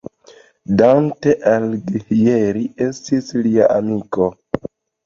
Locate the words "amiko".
3.79-4.35